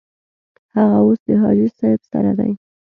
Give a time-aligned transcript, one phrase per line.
[0.75, 2.51] هغه اوس د حاجي صاحب سره دی.